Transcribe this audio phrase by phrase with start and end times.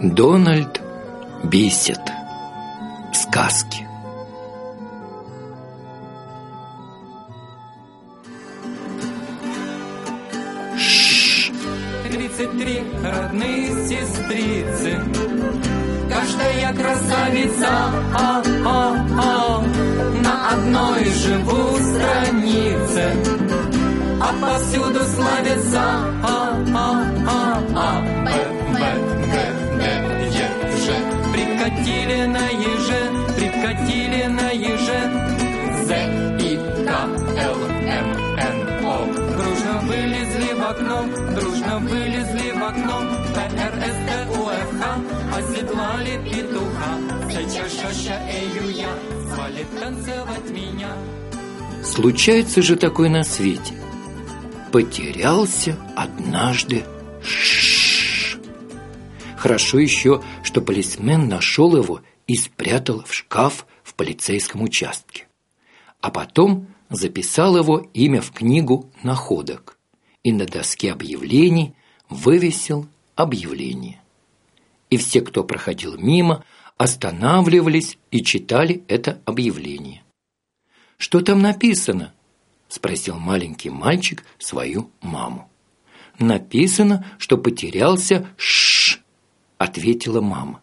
[0.00, 0.80] Дональд
[1.44, 2.00] Бисет.
[3.12, 3.86] Сказки.
[12.08, 15.02] Тридцать три родные сестрицы,
[16.16, 17.68] Каждая красавица,
[18.14, 19.62] а, а, а,
[20.22, 23.12] На одной живу странице,
[24.18, 25.82] А повсюду славится,
[26.24, 28.30] а, а, а, а, Б,
[28.72, 28.78] Б,
[29.30, 29.34] Г,
[29.76, 30.46] Г, Е,
[30.80, 30.86] Ж.
[31.32, 33.02] Прикатили на еже,
[33.36, 35.00] прикатили на еже,
[35.84, 35.90] З,
[36.40, 36.90] И, К,
[37.44, 37.56] Л,
[38.02, 38.96] М, Н, О.
[39.36, 40.98] Дружно вылезли в окно,
[41.34, 43.02] дружно вылезли в окно,
[43.34, 43.38] П,
[43.68, 44.10] Р, С, Т,
[44.40, 44.65] У, Ф,
[45.96, 47.30] Оседлали петуха.
[47.30, 48.98] Сейчас шаща, эю я,
[49.32, 50.96] звали танцевать меня.
[51.82, 53.74] Случается же такое на свете.
[54.72, 56.84] Потерялся однажды
[57.22, 58.38] Ш.
[59.36, 65.26] Хорошо еще, что полисмен нашел его и спрятал в шкаф в полицейском участке.
[66.00, 69.78] А потом записал его имя в книгу находок
[70.22, 71.74] и на доске объявлений
[72.10, 74.00] вывесил объявление.
[74.96, 76.42] И все, кто проходил мимо,
[76.78, 80.02] останавливались и читали это объявление.
[80.96, 82.14] «Что там написано?»–
[82.68, 85.50] спросил маленький мальчик свою маму.
[86.18, 89.00] «Написано, что потерялся Ш»,–
[89.58, 90.62] ответила мама.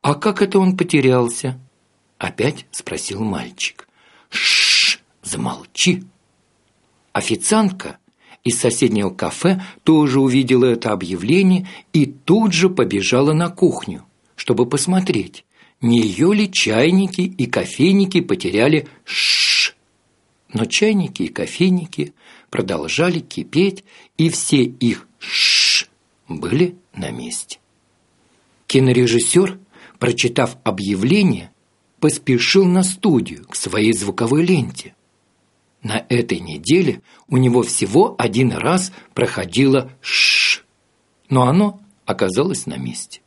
[0.00, 1.56] «А как это он потерялся?»–
[2.18, 3.86] опять спросил мальчик.
[4.28, 6.02] «Ш, замолчи!»
[7.12, 7.98] Официантка
[8.44, 15.44] из соседнего кафе тоже увидела это объявление и тут же побежала на кухню, чтобы посмотреть,
[15.80, 19.74] не ее ли чайники и кофейники потеряли «ш».
[20.52, 22.14] Но чайники и кофейники
[22.50, 23.84] продолжали кипеть,
[24.18, 25.86] и все их «ш»
[26.28, 27.58] были на месте.
[28.66, 29.58] Кинорежиссер,
[29.98, 31.50] прочитав объявление,
[32.00, 34.94] поспешил на студию к своей звуковой ленте.
[35.82, 40.62] На этой неделе у него всего один раз проходило «ш»,
[41.28, 43.20] но оно оказалось на месте.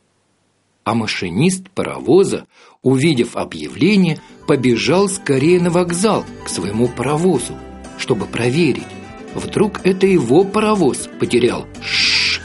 [0.84, 2.46] А машинист паровоза,
[2.82, 7.56] увидев объявление, побежал скорее на вокзал к своему паровозу,
[7.98, 8.86] чтобы проверить,
[9.34, 12.40] вдруг это его паровоз потерял «ш».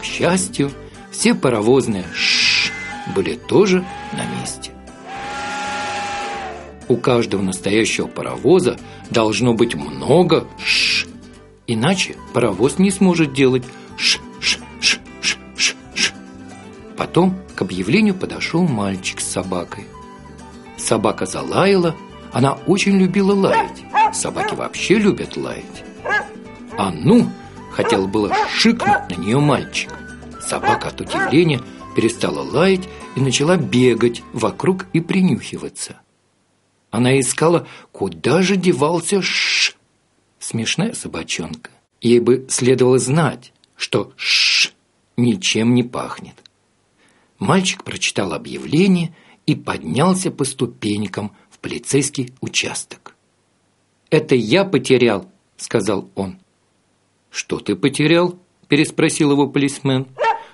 [0.00, 0.70] К счастью,
[1.10, 2.70] все паровозные «ш»
[3.14, 4.73] были тоже на месте.
[6.88, 8.78] У каждого настоящего паровоза
[9.10, 11.06] должно быть много «ш».
[11.66, 13.64] Иначе паровоз не сможет делать
[13.96, 16.12] «ш, ш, ш, ш, ш, ш».
[16.96, 19.84] Потом к объявлению подошел мальчик с собакой.
[20.76, 21.94] Собака залаяла,
[22.32, 23.84] она очень любила лаять.
[24.12, 25.84] Собаки вообще любят лаять.
[26.76, 27.30] А ну,
[27.70, 29.90] хотел было шикнуть на нее мальчик.
[30.40, 31.60] Собака от удивления
[31.96, 36.00] перестала лаять и начала бегать вокруг и принюхиваться.
[36.94, 39.74] Она искала, куда же девался Ш.
[40.38, 41.72] Смешная собачонка.
[42.00, 44.70] Ей бы следовало знать, что Ш
[45.16, 46.36] ничем не пахнет.
[47.40, 49.12] Мальчик прочитал объявление
[49.44, 53.16] и поднялся по ступенькам в полицейский участок.
[54.10, 56.38] «Это я потерял»,— сказал он.
[57.28, 58.38] «Что ты потерял?»–
[58.68, 60.06] переспросил его полисмен.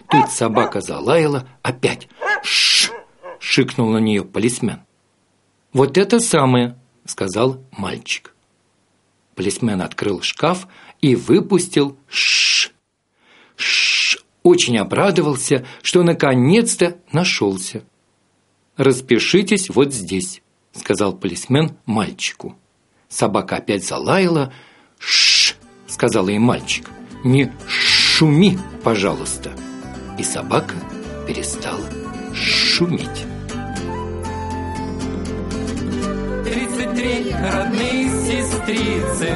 [0.09, 2.09] Тут собака залаяла опять.
[2.43, 2.95] «Ш!»–
[3.39, 4.81] шикнул на нее полисмен.
[5.73, 8.35] «Вот это самое»,– сказал мальчик.
[9.35, 10.67] Полисмен открыл шкаф
[11.01, 12.71] и выпустил «ш».
[13.57, 17.85] «Ш» очень обрадовался, что наконец-то нашелся.
[18.77, 20.43] «Распишитесь вот здесь»,–
[20.73, 22.57] сказал полисмен мальчику.
[23.09, 24.53] Собака опять залаяла.
[24.99, 26.89] «Ш»,– сказал ей мальчик.
[27.25, 29.53] «Не шуми, пожалуйста».
[30.19, 30.75] И собака
[31.27, 31.85] перестала
[32.35, 33.30] шуметь.
[37.01, 39.29] Три родные сестрицы,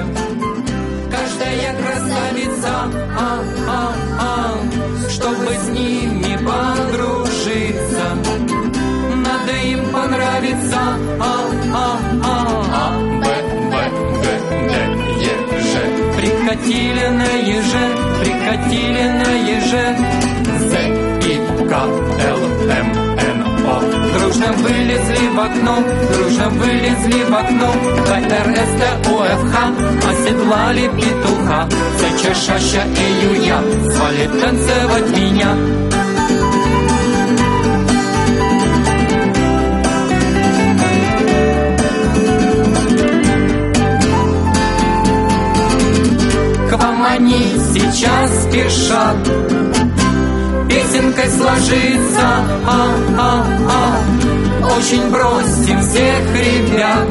[1.10, 2.72] Каждая красавица,
[3.16, 8.06] а, а, а, Чтобы с ними подружиться,
[9.16, 10.80] Надо им понравиться,
[11.20, 11.32] а,
[11.72, 12.36] а, а,
[12.72, 13.26] а, Б,
[13.70, 13.74] Б,
[14.20, 14.26] Г,
[14.68, 14.74] Д,
[15.22, 15.72] Е, Ж.
[16.16, 17.84] Прикатили на еже,
[18.20, 19.96] прикатили на еже,
[20.58, 20.72] З,
[21.26, 22.40] И, К, Л,
[22.70, 23.03] М.
[24.34, 25.78] Дружно вылезли в окно,
[26.12, 27.72] дружно вылезли в окно
[28.04, 29.54] Катер СТОФХ
[30.10, 31.68] оседлали петуха
[32.00, 33.58] Зачешаща июня
[33.92, 35.54] свалит танцевать меня
[46.70, 49.74] К вам они сейчас спешат
[50.74, 52.26] песенкой сложится.
[52.66, 52.88] А,
[53.18, 54.23] а, а.
[54.76, 57.08] Очень бросим всех ребят.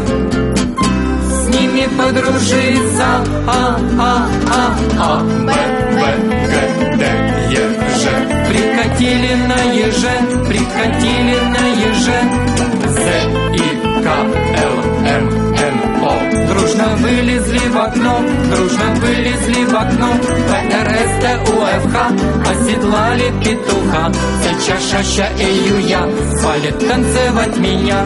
[1.30, 6.02] С ними подружиться, а-а-а-а Б, Б,
[6.50, 6.63] Г,
[17.24, 18.20] вылезли в окно,
[18.52, 20.14] дружно вылезли в окно.
[20.50, 21.14] ПРС,
[21.50, 21.96] УФХ
[22.52, 24.12] оседлали петуха.
[24.44, 28.06] Сейчас Шаща и Юя свалит танцевать меня